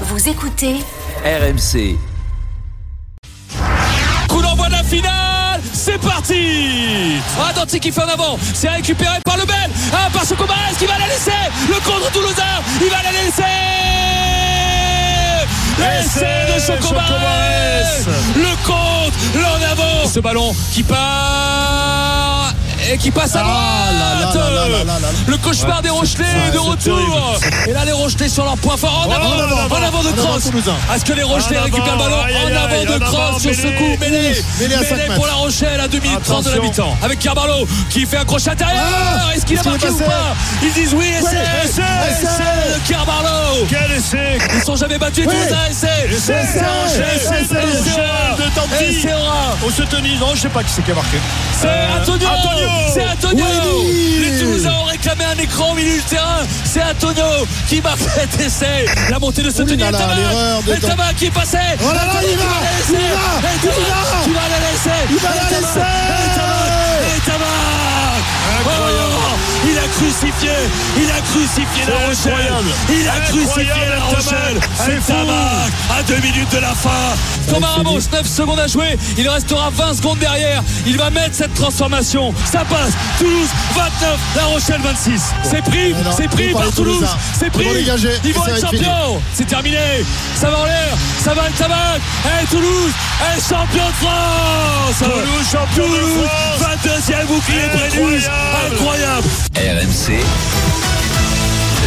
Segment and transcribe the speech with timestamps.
[0.00, 0.74] Vous écoutez
[1.24, 1.96] RMC.
[4.28, 7.20] Coup d'envoi de la finale, c'est parti.
[7.38, 10.86] Ah Danti qui fait en avant, c'est récupéré par le Bel, ah, par Sokomares qui
[10.86, 11.30] va la laisser,
[11.68, 12.42] le contre Toulousain,
[12.80, 13.42] il va la laisser.
[16.00, 17.12] Essai de Sokomares
[18.34, 20.08] Le compte, l'en avant.
[20.08, 22.52] Ce ballon qui part
[22.90, 24.38] et qui passe à droite.
[25.28, 27.33] Le cauchemar des Rochelais de retour
[27.66, 29.06] Et là les Rochelais sur leur point fort.
[29.08, 30.50] En avant, en avant de Cross.
[30.94, 33.96] Est-ce que les Rochelais récupèrent le ballon En avant de Cross sur ce coup.
[34.00, 34.76] Mêlé Mêlé
[35.14, 36.96] pour la Rochelle à 2 minutes 30 de la mi-temps.
[37.02, 39.30] Avec Carvalho qui fait un crochet intérieur.
[39.34, 44.38] Est-ce qu'il a marqué ou pas Ils disent oui essai Essai de Carvalho Quel essai.
[44.54, 46.54] Ils sont jamais battus tous les essai Essai
[47.44, 49.06] de Tanti
[49.66, 51.18] Au se tenir, non je sais pas qui c'est qui a marqué.
[51.52, 51.68] C'est
[52.00, 52.28] Antonio.
[52.92, 53.44] C'est Antonio.
[54.20, 56.42] Les Toulousains ont réclamé un écran au milieu du terrain.
[56.64, 57.24] C'est Antonio
[57.68, 58.86] qui marque cet essai.
[59.10, 62.44] La montée de ce tenir Et Tama qui est passé Oh là là il va
[62.88, 63.60] Il va
[64.26, 64.40] Il va.
[64.48, 65.86] La laisser Il va la laisser
[67.16, 69.23] Et Tama
[69.66, 70.50] il a crucifié,
[70.96, 74.60] il a crucifié la Rochelle, il a crucifié la Rochelle.
[74.76, 76.90] C'est Tabac à deux minutes de la fin.
[77.48, 80.62] Thomas Ramos, 9 secondes à jouer, il restera 20 secondes derrière.
[80.86, 82.34] Il va mettre cette transformation.
[82.44, 82.92] Ça passe.
[83.18, 85.22] Toulouse 29, La Rochelle 26.
[85.42, 87.06] C'est pris, c'est pris par Toulouse.
[87.38, 87.66] C'est pris.
[88.24, 89.22] Ils vont être champions.
[89.34, 90.04] C'est terminé.
[90.34, 90.96] Ça va en l'air.
[91.22, 91.98] Ça va être Tabac.
[92.42, 94.98] Et Toulouse est champion de France.
[94.98, 96.60] Toulouse champion de France.
[96.60, 98.18] 22e bouclier.
[98.70, 99.28] Incroyable.
[99.56, 100.10] RMC,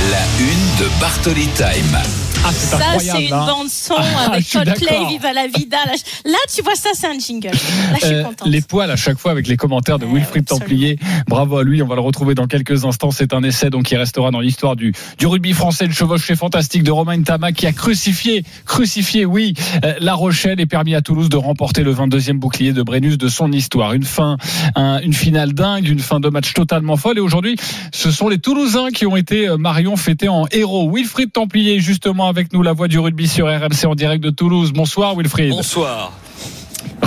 [0.09, 2.26] la une de Bartoli Time.
[2.45, 3.45] Ah, ça, c'est une hein.
[3.45, 5.77] bande son avec Coldplay, Viva la Vida.
[5.85, 5.93] Là,
[6.25, 7.47] là, tu vois, ça, c'est un jingle.
[7.49, 8.47] Là, je suis Euh, contente.
[8.47, 10.45] les poils à chaque fois avec les commentaires de Wilfried.
[10.45, 10.97] Templier.
[11.27, 13.11] Bravo à lui, on va le retrouver dans quelques instants.
[13.11, 16.83] C'est un essai donc qui restera dans l'histoire du, du rugby français, le chevauché fantastique
[16.83, 21.27] de Romain Tama qui a crucifié, crucifié, oui, euh, La Rochelle et permis à Toulouse
[21.29, 23.93] de remporter le 22e bouclier de Brennus de son histoire.
[23.93, 24.37] Une fin,
[24.75, 27.17] un- une finale dingue, une fin de match totalement folle.
[27.17, 27.57] Et aujourd'hui,
[27.91, 30.89] ce sont les Toulousains qui ont été euh, Marion fêtés en héros.
[30.93, 34.71] Wilfried Templier justement avec nous, la voix du rugby sur RMC en direct de Toulouse.
[34.73, 35.49] Bonsoir Wilfried.
[35.51, 36.11] Bonsoir.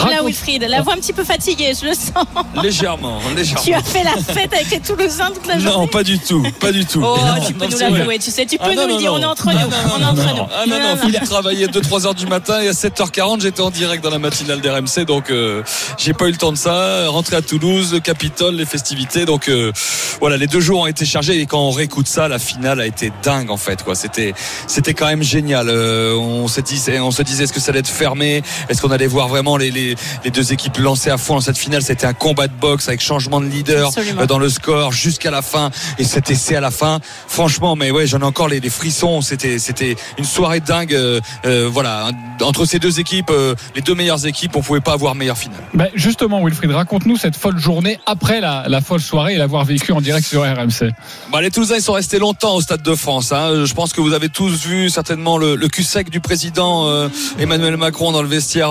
[0.09, 2.25] Là, Wilfried, la voix un petit peu fatiguée, je le sens.
[2.63, 3.63] Légèrement, légèrement.
[3.65, 5.77] Tu as fait la fête avec les Toulousains toute la journée.
[5.77, 7.03] Non, pas du tout, pas du tout.
[7.05, 8.93] Oh, Non, tu peux non, nous l'avouer, tu sais, tu peux Ah, non, nous le
[8.95, 10.35] non, dire, on est entre nous, on est entre non.
[10.37, 10.49] nous.
[10.55, 14.03] Ah non, non, Philippe travaillait 2-3 heures du matin et à 7h40 j'étais en direct
[14.03, 15.63] dans la matinale d'RMC donc euh,
[15.99, 17.09] j'ai pas eu le temps de ça.
[17.09, 19.73] Rentrer à Toulouse, le Capitole, les festivités donc euh,
[20.21, 22.87] voilà les deux jours ont été chargés et quand on réécoute ça la finale a
[22.87, 23.95] été dingue en fait quoi.
[23.95, 24.35] C'était
[24.67, 25.69] c'était quand même génial.
[25.69, 28.43] Euh, on se disait on se disait est-ce que ça allait être fermé?
[28.69, 29.90] Est-ce qu'on allait voir vraiment les, les,
[30.25, 33.01] les deux équipes lancées à fond dans cette finale C'était un combat de boxe avec
[33.01, 34.23] changement de leader Absolument.
[34.23, 37.91] euh, dans le score jusqu'à la fin et cet essai à la fin franchement mais
[37.91, 42.11] ouais j'en ai encore les, les frissons c'était c'était une soirée dingue euh, euh, voilà
[42.43, 45.61] entre ces deux équipes euh, les deux meilleures équipes on pouvait pas avoir meilleure finale
[45.75, 49.93] Ben, justement, Wilfried, raconte-nous cette folle journée après la, la folle soirée et l'avoir vécue
[49.93, 50.91] en direct sur RMC.
[51.33, 53.65] bah, les Toulousains ils sont restés longtemps au Stade de France hein.
[53.65, 57.09] je pense que vous avez tous vu certainement le, le cul sec du président euh,
[57.39, 58.71] Emmanuel Macron dans le vestiaire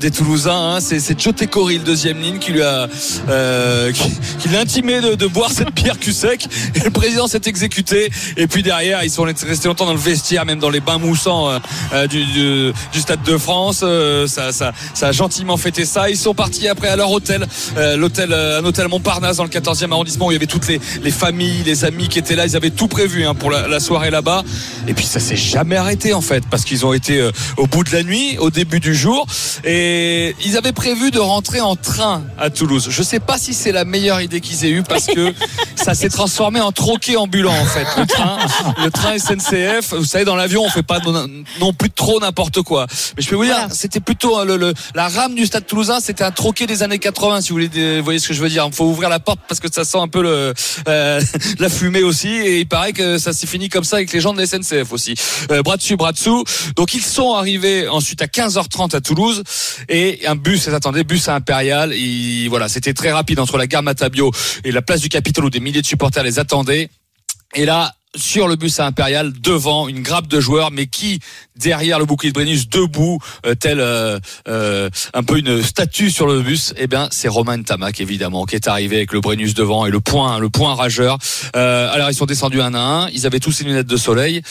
[0.00, 0.78] des Toulousains hein.
[0.80, 2.88] c'est Joe Tecori le deuxième ligne qui lui a
[3.28, 8.10] euh, qui, qui intimé de, boire cette bière cul sec et le président s'est exécuté.
[8.36, 11.48] Et puis derrière ils sont restés longtemps dans le vestiaire même dans les bains moussants
[11.48, 11.58] euh,
[11.92, 13.84] euh, du, Stade de France.
[14.26, 16.10] Ça, a gentiment fêté ça.
[16.10, 17.46] Ils sont partis après à leur hôtel
[17.96, 21.10] l'hôtel un hôtel Montparnasse dans le 14e arrondissement où il y avait toutes les, les
[21.10, 22.46] familles les amis qui étaient là.
[22.46, 24.44] Ils avaient tout prévu hein, pour la, la soirée là-bas.
[24.88, 27.92] Et puis ça s'est jamais arrêté en fait parce qu'ils ont été au bout de
[27.92, 29.26] la nuit au début du jour.
[29.64, 32.88] Et ils avaient prévu de rentrer en train à Toulouse.
[32.90, 35.32] Je sais pas si c'est la meilleure idée qu'ils aient eue parce que
[35.76, 37.86] ça s'est transformé en troquet ambulant en fait.
[37.98, 38.38] Le train
[38.84, 41.26] le train SNCF vous savez dans l'avion on fait pas non,
[41.60, 42.86] non plus trop n'importe quoi.
[43.16, 43.74] Mais je peux vous dire Voilà.
[43.74, 46.98] c'était plutôt hein, le, le- la rame du stade toulousain c'était un troquet des années
[46.98, 48.64] 80 si vous voulez vous voyez ce que je veux dire.
[48.66, 50.54] Il faut ouvrir la porte parce que ça sent un peu le
[50.88, 51.20] euh,
[51.58, 54.32] la fumée aussi et il paraît que ça s'est fini comme ça avec les gens
[54.32, 55.14] de la SNCF aussi.
[55.50, 56.44] Euh, bras dessus bras dessous.
[56.76, 59.42] Donc ils sont arrivés ensuite à 15h30 à Toulouse
[59.88, 61.92] et un bus les attendait bus à Impérial
[62.48, 64.30] voilà c'était très rapide entre la gare Matabio
[64.64, 66.88] et la place du Capitole où des milliers de supporters les attendaient.
[67.54, 71.20] Et là sur le bus à Impérial, devant une grappe de joueurs, mais qui
[71.56, 74.18] derrière le bouclier de Brennus, debout, euh, tel euh,
[74.48, 78.56] euh, un peu une statue sur le bus, eh bien c'est Romain Tamac évidemment qui
[78.56, 81.18] est arrivé avec le Brennus devant et le point, le point rageur.
[81.54, 84.42] Euh, alors ils sont descendus un à un, ils avaient tous les lunettes de soleil,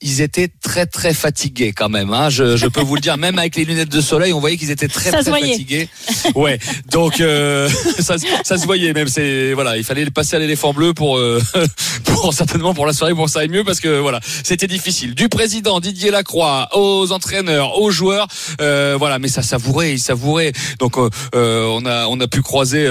[0.00, 2.12] ils étaient très très fatigués quand même.
[2.12, 2.30] Hein.
[2.30, 4.70] Je, je peux vous le dire, même avec les lunettes de soleil, on voyait qu'ils
[4.70, 5.88] étaient très Ça très fatigués.
[6.34, 6.58] Ouais,
[6.90, 7.68] donc euh,
[7.98, 9.08] ça, ça se voyait même.
[9.08, 11.42] C'est voilà, il fallait passer à l'éléphant bleu pour, euh,
[12.04, 15.14] pour certainement pour la soirée que ça aille mieux parce que voilà, c'était difficile.
[15.14, 18.26] Du président Didier Lacroix aux entraîneurs, aux joueurs,
[18.60, 20.52] euh, voilà, mais ça savourait, il savourait.
[20.78, 22.88] Donc euh, euh, on a on a pu croiser.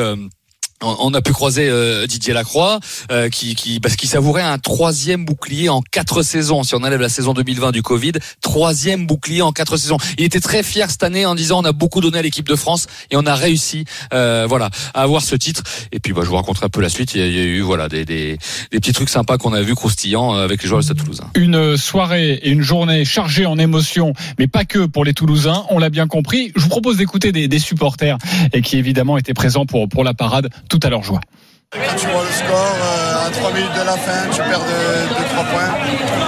[0.83, 2.79] Euh, on a pu croiser euh, Didier Lacroix
[3.11, 6.63] euh, qui, qui parce qu'il savourait un troisième bouclier en quatre saisons.
[6.63, 9.97] Si on enlève la saison 2020 du Covid, troisième bouclier en quatre saisons.
[10.17, 12.55] Il était très fier cette année en disant on a beaucoup donné à l'équipe de
[12.55, 15.63] France et on a réussi, euh, voilà, à avoir ce titre.
[15.91, 17.15] Et puis bah, je vous raconterai un peu la suite.
[17.15, 18.37] Il y a, eu voilà des, des,
[18.71, 21.29] des petits trucs sympas qu'on a vu croustillants avec les joueurs de Stade Toulousain.
[21.35, 25.65] Une soirée et une journée chargée en émotions, mais pas que pour les Toulousains.
[25.69, 26.51] On l'a bien compris.
[26.55, 28.17] Je vous propose d'écouter des, des supporters
[28.51, 31.21] et qui évidemment étaient présents pour pour la parade tout à leur joie.
[31.69, 35.25] Quand tu vois le score, euh, à 3 minutes de la fin, tu perds de,
[35.33, 35.73] 3 points.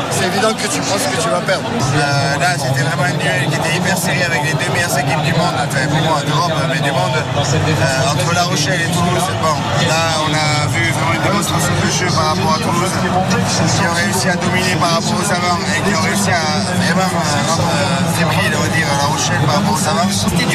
[0.10, 1.66] C'est évident que tu penses que tu vas perdre.
[1.66, 5.22] Euh, là, c'était vraiment un duel qui était hyper serré avec les deux meilleures équipes
[5.22, 7.18] du monde, enfin pour moi, d'Europe, mais du monde.
[7.18, 9.58] Euh, entre La Rochelle et Toulouse, bon.
[9.90, 13.98] Là, on a vu vraiment une démonstration de jeu par rapport à Toulouse, qui ont
[13.98, 17.70] réussi à dominer par rapport aux Savants et qui ont réussi à vraiment rendre
[18.18, 20.10] fébrile, on va dire, à La Rochelle par rapport aux Savants.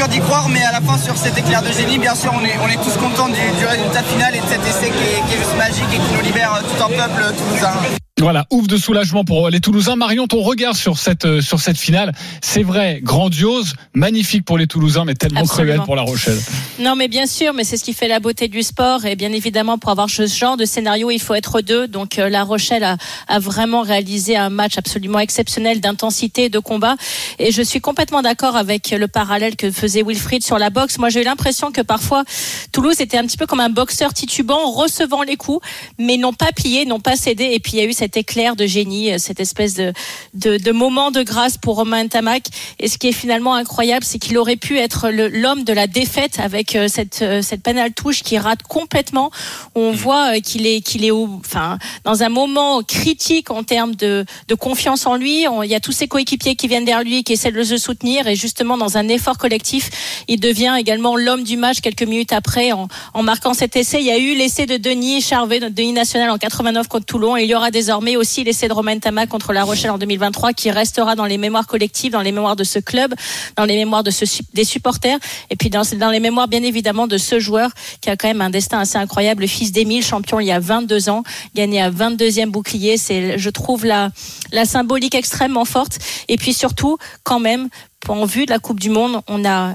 [0.08, 2.76] D'y croire, mais à la fin, sur cet éclair de génie, bien sûr, on est,
[2.82, 5.92] tous contents du, résultat final et de cet essai qui est, qui est juste magique
[5.92, 7.99] et qui nous libère tout un peuple toulousain.
[8.20, 9.96] Voilà, ouf de soulagement pour les Toulousains.
[9.96, 12.12] Marion, ton regard sur cette euh, sur cette finale,
[12.42, 15.72] c'est vrai, grandiose, magnifique pour les Toulousains, mais tellement Absolument.
[15.72, 16.38] cruel pour La Rochelle.
[16.78, 19.06] Non, mais bien sûr, mais c'est ce qui fait la beauté du sport.
[19.06, 21.88] Et bien évidemment, pour avoir ce genre de scénario, il faut être deux.
[21.88, 26.96] Donc, euh, La Rochelle a, a vraiment réalisé un match absolument exceptionnel d'intensité de combat.
[27.38, 30.98] Et je suis complètement d'accord avec le parallèle que faisait Wilfried sur la boxe.
[30.98, 32.24] Moi, j'ai eu l'impression que parfois,
[32.72, 35.66] Toulouse était un petit peu comme un boxeur titubant, recevant les coups,
[35.98, 37.50] mais n'ont pas plié, n'ont pas cédé.
[37.52, 39.92] Et puis, il y a eu cet éclair de génie, euh, cette espèce de,
[40.34, 42.42] de, de moment de grâce pour Romain Tamac.
[42.80, 46.40] Et ce qui est finalement incroyable, c'est qu'il aurait pu être l'homme de la défaite
[46.40, 49.30] avec euh, cette, euh, cette pénale touche qui rate complètement.
[49.76, 53.94] On voit euh, qu'il est, qu'il est au, enfin, dans un moment critique en termes
[53.94, 55.46] de, de confiance en lui.
[55.46, 57.78] On- il y a tous ses coéquipiers qui viennent derrière lui, qui essaient de le
[57.78, 58.26] soutenir.
[58.26, 59.88] Et justement, dans un effort collectif,
[60.26, 64.00] il devient également l'homme du match quelques minutes après en, en marquant cet essai.
[64.00, 67.36] Il y a eu l'essai de Denis Charvet, notre Denis national en 89 contre Toulon.
[67.36, 70.52] Et il y aura désormais aussi l'essai de Romain Tamac contre La Rochelle en 2023
[70.52, 73.14] qui restera dans les mémoires collectives, dans les mémoires de ce club,
[73.56, 75.18] dans les mémoires des supporters
[75.50, 77.70] et puis dans, dans les mémoires bien évidemment de ce joueur
[78.00, 80.60] qui a quand même un destin assez incroyable, le fils d'Émile, champion il y a
[80.60, 81.22] 22 ans,
[81.54, 82.96] gagné à 22e bouclier.
[82.96, 84.10] C'est, je trouve, la,
[84.52, 85.98] la symbolique extrêmement forte.
[86.28, 87.68] Et puis surtout, quand même,
[88.08, 89.74] en vue de la Coupe du Monde, on a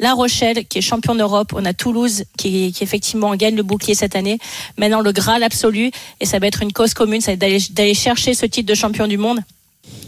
[0.00, 1.52] la Rochelle, qui est champion d'Europe.
[1.54, 4.38] On a Toulouse, qui, qui effectivement gagne le bouclier cette année.
[4.76, 5.90] Maintenant, le Graal absolu.
[6.20, 7.20] Et ça va être une cause commune.
[7.20, 9.40] Ça va être d'aller, chercher ce titre de champion du monde.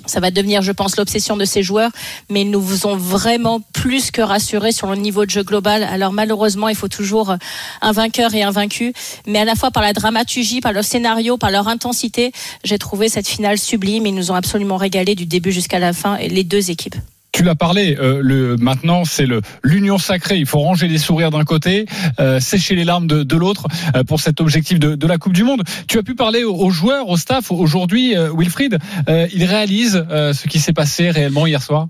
[0.06, 1.90] Ça va devenir, je pense, l'obsession de ces joueurs.
[2.30, 5.84] Mais ils nous ont vraiment plus que rassurés sur le niveau de jeu global.
[5.84, 7.36] Alors, malheureusement, il faut toujours
[7.80, 8.92] un vainqueur et un vaincu.
[9.26, 12.32] Mais à la fois par la dramaturgie, par leur scénario, par leur intensité,
[12.64, 14.06] j'ai trouvé cette finale sublime.
[14.06, 16.96] Ils nous ont absolument régalé du début jusqu'à la fin, les deux équipes.
[17.36, 19.26] Tu l'as parlé, euh, le, maintenant c'est
[19.62, 20.38] l'union sacrée.
[20.38, 21.84] Il faut ranger les sourires d'un côté,
[22.18, 25.62] euh, sécher les larmes de, l'autre euh, pour cet objectif de, la Coupe du Monde.
[25.86, 27.50] Tu as pu parler aux, aux joueurs, au staff.
[27.50, 31.88] Aujourd'hui, Wilfried, il réalise ce qui s'est passé réellement hier soir?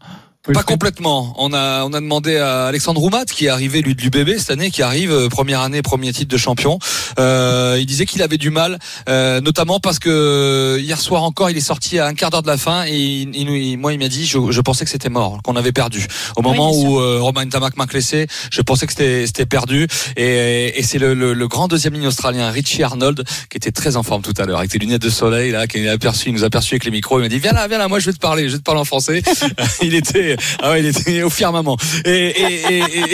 [0.52, 1.34] Pas complètement.
[1.38, 4.50] On a on a demandé à Alexandre Roumat qui est arrivé lui de l'UBB cette
[4.50, 6.78] année, qui arrive euh, première année, premier titre de champion.
[7.18, 8.78] Euh, il disait qu'il avait du mal,
[9.08, 12.42] euh, notamment parce que euh, hier soir encore, il est sorti à un quart d'heure
[12.42, 15.08] de la fin et il, il moi il m'a dit je, je pensais que c'était
[15.08, 16.06] mort, qu'on avait perdu.
[16.36, 19.86] Au moment où euh, Romain Tamac m'a laissé, je pensais que c'était c'était perdu
[20.16, 23.96] et, et c'est le, le, le grand deuxième ligne australien Richie Arnold qui était très
[23.96, 26.28] en forme tout à l'heure avec ses lunettes de soleil là, qui nous a aperçu,
[26.28, 27.98] il nous a aperçu avec les micros, il m'a dit viens là, viens là, moi
[27.98, 29.22] je vais te parler, je vais te parler en français.
[29.82, 31.76] il était ah ouais, il était au firmament.
[32.04, 32.28] Et,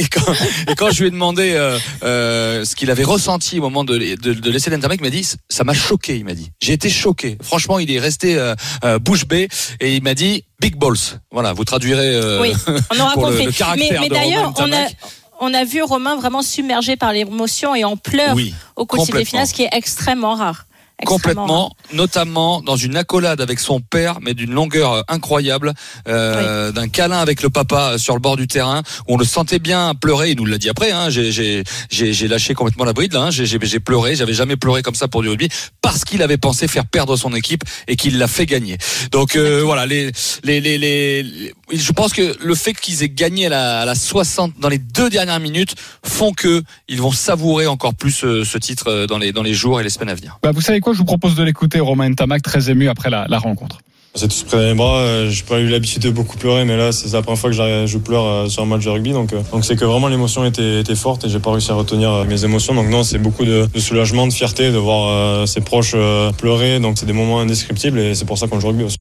[0.01, 0.33] et, quand,
[0.69, 3.97] et quand je lui ai demandé euh, euh, ce qu'il avait ressenti au moment de,
[4.17, 6.17] de, de laisser l'Intermec, il m'a dit ça m'a choqué.
[6.17, 7.39] Il m'a dit j'ai été choqué.
[7.43, 9.49] Franchement, il est resté euh, bouche bée
[9.81, 10.97] et il m'a dit big balls.
[11.31, 12.53] Voilà, vous traduirez Oui,
[12.95, 13.47] on aura pour le- compris.
[13.47, 14.97] le caractère mais mais de d'ailleurs, Romain on a, Tamac.
[15.41, 19.25] on a vu Romain vraiment submergé par l'émotion et en pleurs Oui, au cours de
[19.25, 20.67] finales, ce qui est extrêmement rare.
[21.05, 25.73] Complètement, notamment dans une accolade avec son père, mais d'une longueur euh, incroyable,
[26.09, 29.25] euh, d'un câlin avec le papa euh, sur le bord du terrain, où on le
[29.25, 30.31] sentait bien pleurer.
[30.31, 30.93] Il nous l'a dit après.
[30.93, 33.23] Hein, j'ai, j'ai, j'ai, j'ai lâché complètement la bride là.
[33.23, 34.15] Hein, j'ai, j'ai, j'ai pleuré.
[34.15, 35.49] J'avais jamais pleuré comme ça pour du rugby
[35.81, 38.79] parce qu'il avait pensé faire perdre son équipe et qu'il l'a fait gagner.
[39.11, 40.13] Donc euh, voilà, les,
[40.45, 43.85] les, les, les, les- je pense que le fait qu'ils aient gagné à la, à
[43.85, 48.45] la 60 dans les deux dernières minutes font que ils vont savourer encore plus euh,
[48.45, 50.39] ce titre dans les dans les jours et les semaines à venir.
[50.43, 50.92] Bah, vous savez quoi?
[50.93, 53.79] Je vous propose de l'écouter, Romain Tamac, très ému après la, la rencontre.
[54.15, 54.99] C'est tous près dans les bras.
[54.99, 57.87] Euh, J'ai pas eu l'habitude de beaucoup pleurer, mais là, c'est la première fois que
[57.87, 59.13] je pleure euh, sur un match de rugby.
[59.13, 61.75] Donc, euh, donc c'est que vraiment l'émotion était, était forte et j'ai pas réussi à
[61.75, 62.75] retenir mes émotions.
[62.75, 65.97] Donc non, c'est beaucoup de, de soulagement, de fierté de voir ses proches
[66.37, 66.79] pleurer.
[66.79, 68.99] Donc c'est des moments indescriptibles et c'est pour ça qu'on joue rugby aussi.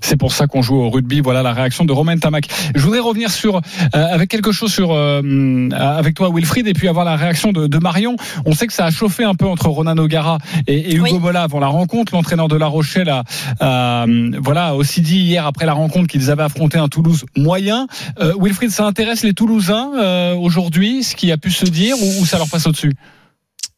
[0.00, 1.20] C'est pour ça qu'on joue au rugby.
[1.20, 2.48] Voilà la réaction de Romain Tamac.
[2.74, 3.60] Je voudrais revenir sur euh,
[3.92, 7.78] avec quelque chose sur euh, avec toi Wilfried et puis avoir la réaction de, de
[7.78, 8.16] Marion.
[8.46, 11.18] On sait que ça a chauffé un peu entre Ronan O'Gara et, et Hugo Oui.
[11.18, 12.14] Mola avant la rencontre.
[12.14, 13.24] L'entraîneur de La Rochelle a,
[13.60, 17.86] a, euh, voilà aussi dit hier après la rencontre qu'ils avaient affronté un Toulouse moyen.
[18.18, 22.22] Euh, Wilfried, ça intéresse les Toulousains euh, aujourd'hui, ce qui a pu se dire ou,
[22.22, 22.94] ou ça leur passe au-dessus?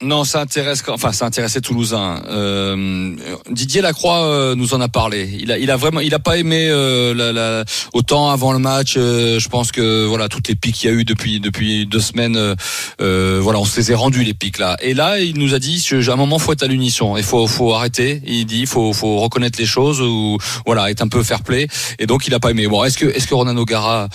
[0.02, 2.20] Non, ça intéresse, enfin, ça intéressait Toulousain.
[2.28, 3.14] Euh,
[3.50, 5.30] Didier Lacroix euh, nous en a parlé.
[5.40, 8.58] Il a, il a vraiment, il a pas aimé euh, la, la, autant avant le
[8.58, 8.96] match.
[8.96, 12.00] euh, je pense que voilà, toutes les pics qu'il y a eu depuis depuis deux
[12.00, 12.54] semaines, euh,
[13.00, 14.76] euh, voilà, on se les est rendus les pics là.
[14.82, 17.16] Et là, il nous a dit, à un moment, faut être à l'unisson.
[17.16, 18.20] Il faut, faut arrêter.
[18.26, 21.68] Il dit, faut, faut reconnaître les choses ou voilà, être un peu fair play.
[21.98, 22.66] Et donc, il a pas aimé.
[22.66, 24.08] Bon, est-ce que, est-ce que Ronan O'Gara,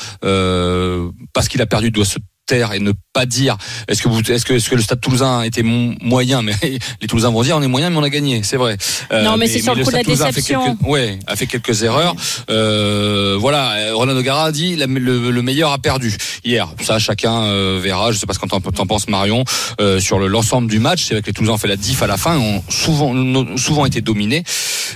[1.34, 2.20] parce qu'il a perdu, doit se
[2.50, 5.44] taire et ne pas dire est-ce que vous est-ce que est-ce que le stade toulousain
[5.44, 6.42] était moyen?
[6.42, 6.54] Mais
[7.02, 8.78] les toulousains vont dire on est moyen mais on a gagné c'est vrai.
[9.12, 10.66] Euh, Non, mais c'est sur le coup de la Toulousain a fait déception.
[10.66, 12.16] quelques- ouais a fait quelques erreurs.
[12.50, 16.68] Euh, voilà Roland O'Gara a dit la- le, le meilleur a perdu hier.
[16.82, 18.12] Ça chacun euh, verra.
[18.12, 19.44] Je sais pas ce qu'en t'en penses Marion.
[19.82, 22.02] Euh, sur le- l'ensemble du match c'est vrai que les toulousains ont fait la diff
[22.02, 22.38] à la fin.
[22.38, 23.14] Ont souvent
[23.58, 24.44] souvent été dominés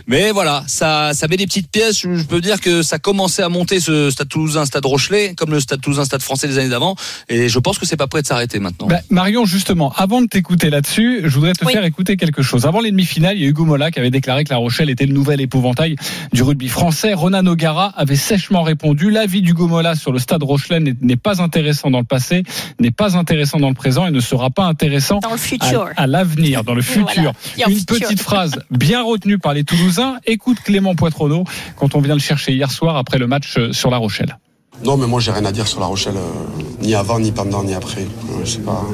[0.07, 3.49] mais voilà ça ça met des petites pièces je, peux dire que ça commençait à
[3.49, 6.95] monter ce stade toulousain stade Rochelet comme le stade toulousain stade français des années d'avant
[7.29, 10.27] et je pense que c'est pas prêt de s'arrêter maintenant Bah, Marion, justement, avant de
[10.27, 11.73] t'écouter là-dessus, je voudrais te Oui.
[11.73, 12.65] faire écouter quelque chose.
[12.65, 15.05] Avant les demi-finales, il y a Hugo Mola qui avait déclaré que La Rochelle était
[15.05, 15.95] le nouvel épouvantail
[16.33, 17.13] du rugby français.
[17.13, 21.89] Ronan O'Gara avait sèchement répondu l'avis d'Hugo Mola sur le stade Rochelet n'est- pas intéressant
[21.91, 22.43] dans le passé,
[22.79, 25.89] n'est pas intéressant dans le présent et ne sera pas intéressant Dans le à, futur.
[25.95, 27.05] à l'avenir, dans le futur.
[27.15, 27.33] Voilà.
[27.69, 27.99] Une future.
[27.99, 29.82] petite phrase bien retenue par les Toulousains.
[30.25, 31.43] Écoute Clément Poitronneau
[31.75, 34.37] quand on vient le chercher hier soir après le match euh, sur La Rochelle.
[34.83, 37.63] Non, mais moi, j'ai rien à dire sur La Rochelle, euh, ni avant, ni pendant,
[37.63, 38.01] ni après.
[38.01, 38.85] Euh, je sais pas.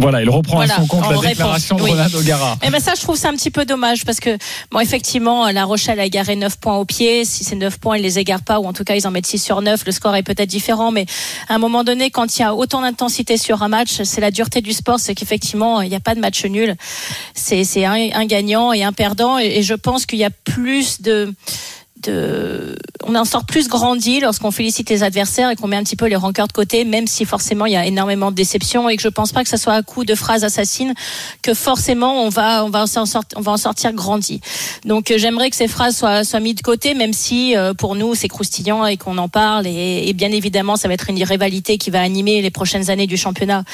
[0.00, 1.90] Voilà, il reprend Voilà, à son compte la réponse, déclaration de oui.
[1.90, 2.56] Ronan O'Gara.
[2.62, 4.36] Eh ben ça, je trouve ça un petit peu dommage parce que,
[4.70, 7.24] bon, effectivement, La Rochelle a égaré 9 points au pied.
[7.24, 9.26] Si ces 9 points, ils les égarent pas, ou en tout cas, ils en mettent
[9.26, 10.90] 6 sur 9, le score est peut-être différent.
[10.90, 11.06] Mais
[11.48, 14.30] à un moment donné, quand il y a autant d'intensité sur un match, c'est la
[14.30, 16.76] dureté du sport, c'est qu'effectivement, il n'y a pas de match nul.
[17.34, 19.38] C'est c'est un, un gagnant et un perdant.
[19.38, 21.32] Et, et je pense qu'il y a plus de
[22.02, 22.76] de,
[23.06, 26.06] on en sort plus grandi lorsqu'on félicite les adversaires et qu'on met un petit peu
[26.06, 29.02] les rancœurs de côté, même si forcément il y a énormément de déceptions et que
[29.02, 30.94] je pense pas que ça soit à coup de phrases assassines
[31.42, 34.40] que forcément on va, on va en sortir, on va en sortir grandi.
[34.84, 37.94] Donc euh, j'aimerais que ces phrases soient, soient mises de côté, même si euh, pour
[37.94, 41.22] nous c'est croustillant et qu'on en parle et, et bien évidemment ça va être une
[41.22, 43.64] rivalité qui va animer les prochaines années du championnat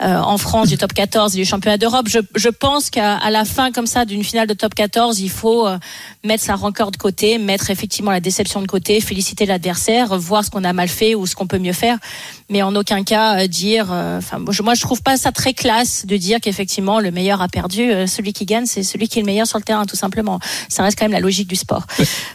[0.00, 2.06] euh, en France, du top 14 et du championnat d'Europe.
[2.08, 5.66] Je, je pense qu'à la fin comme ça d'une finale de top 14, il faut
[5.66, 5.78] euh,
[6.24, 10.50] mettre sa rancœur de côté, mettre effectivement la déception de côté, féliciter l'adversaire, voir ce
[10.50, 11.98] qu'on a mal fait ou ce qu'on peut mieux faire,
[12.50, 13.88] mais en aucun cas euh, dire.
[13.92, 17.10] euh, Enfin, moi, je- moi je trouve pas ça très classe de dire qu'effectivement le
[17.10, 17.90] meilleur a perdu.
[17.90, 20.40] Euh, Celui qui gagne, c'est celui qui est le meilleur sur le terrain, tout simplement.
[20.68, 21.86] Ça reste quand même la logique du sport.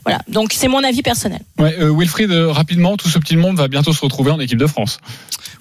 [0.05, 0.21] Voilà.
[0.27, 1.41] Donc c'est mon avis personnel.
[1.59, 4.57] Ouais, euh, Wilfried, euh, rapidement, tout ce petit monde va bientôt se retrouver en équipe
[4.59, 4.99] de France.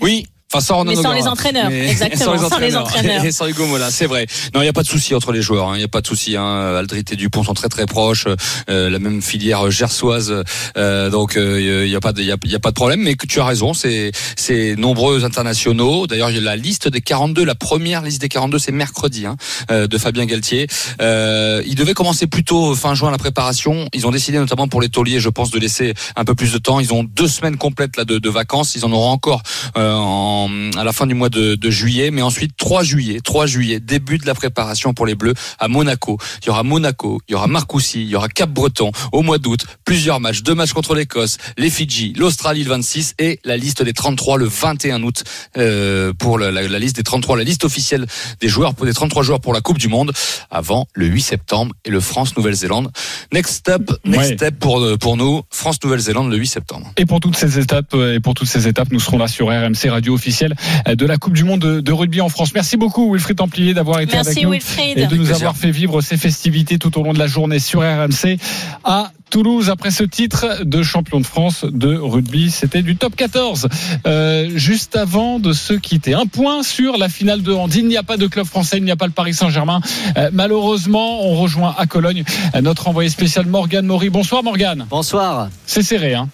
[0.01, 0.27] Oui.
[0.53, 3.25] Enfin, sans Mais sans les entraîneurs, Mais- exactement, sans les entraîneurs.
[3.25, 4.27] Et sans Hugo Mola, c'est vrai.
[4.55, 5.69] Non, il n'y a pas de souci entre les joueurs.
[5.69, 5.75] hein.
[5.77, 6.37] Il n'y a pas de souci.
[6.37, 6.77] Hein.
[6.77, 8.27] Aldrit et Dupont sont très très proches.
[8.69, 10.35] Euh, la même filière gersoise.
[10.77, 12.75] Euh, donc il n'y a pas de, il y a, il y a pas de
[12.75, 13.01] problème.
[13.01, 16.07] Mais que tu as raison, c'est c'est nombreux internationaux.
[16.07, 17.45] D'ailleurs, la liste des 42.
[17.45, 19.37] La première liste des 42, c'est mercredi hein,
[19.71, 20.67] euh, de Fabien Galtier.
[21.01, 23.89] Euh, il devait commencer plus tôt fin juin la préparation.
[23.95, 26.59] Ils ont décidé notamment pour les tauliers, je pense, de laisser un peu plus de
[26.59, 26.81] temps.
[26.81, 28.75] Ils ont deux semaines complètes là de, de vacances.
[28.75, 29.43] Ils en auront encore
[29.77, 33.47] euh, en, à la fin du mois de, de juillet, mais ensuite 3 juillet, 3
[33.47, 36.19] juillet, début de la préparation pour les Bleus à Monaco.
[36.43, 39.65] Il y aura Monaco, il y aura Marcoussis, il y aura Cap-Breton au mois d'août,
[39.85, 43.93] plusieurs matchs, deux matchs contre l'Écosse, les Fidji, l'Australie le 26 et la liste des
[43.93, 45.25] 33 le 21 août
[45.57, 48.07] euh, pour la, la- la liste des 33, la liste officielle
[48.41, 50.13] des joueurs pour des 33 joueurs pour la Coupe du Monde
[50.51, 52.91] avant le 8 septembre et le France-Nouvelle-Zélande.
[53.33, 54.37] Next step, next Ouais.
[54.37, 56.93] step pour pour nous, France-Nouvelle-Zélande le 8 septembre.
[56.97, 59.47] Et pour toutes ces étapes, euh, et pour toutes ces étapes, nous serons là sur
[59.49, 62.53] RMC Radio officielle euh, de la Coupe du Monde de, de rugby en France.
[62.55, 64.99] Merci beaucoup Wilfried Templier d'avoir été avec Merci nous Wilfried.
[64.99, 67.81] et de nous avoir fait vivre ces festivités tout au long de la journée sur
[67.81, 68.39] RMC
[68.85, 72.51] à Toulouse après ce titre de champion de France de rugby.
[72.51, 73.69] C'était du top 14.
[74.07, 77.75] Euh, juste avant de se quitter, un point sur la finale de hand.
[77.75, 79.81] Il n'y a pas de club français, il n'y a pas le Paris Saint-Germain.
[80.19, 82.25] Euh, malheureusement, on rejoint à Cologne
[82.61, 84.11] notre envoyé spécial Morgane Maury.
[84.11, 84.87] Bonsoir Morgane.
[84.91, 85.49] Bonsoir.
[85.65, 86.29] C'est serré, hein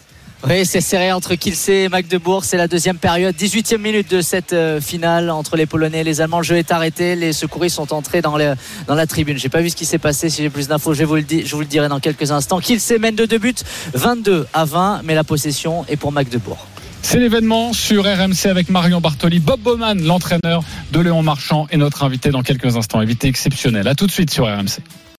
[0.47, 2.45] Oui, c'est serré entre Kielce et Magdebourg.
[2.45, 6.21] C'est la deuxième période, 18e minute de cette euh, finale entre les Polonais et les
[6.21, 6.38] Allemands.
[6.38, 7.16] Le jeu est arrêté.
[7.16, 9.37] Les secouristes sont entrés dans, la tribune.
[9.37, 10.30] J'ai pas vu ce qui s'est passé.
[10.30, 12.61] Si j'ai plus d'infos, je, vous le je vous le dirai dans quelques instants.
[12.61, 13.54] Kielce mène de deux buts,
[13.95, 16.68] 22 à 20, mais la possession est pour Magdebourg.
[17.02, 22.04] C'est l'événement sur RMC avec Marion Bartoli, Bob Bowman, l'entraîneur de Léon Marchand, et notre
[22.04, 23.00] invité dans quelques instants.
[23.00, 23.88] Invité exceptionnel.
[23.88, 24.83] À tout de suite sur RMC.